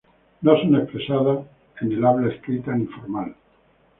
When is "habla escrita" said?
2.03-2.75